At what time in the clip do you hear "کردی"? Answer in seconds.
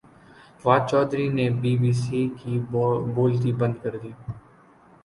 3.83-4.11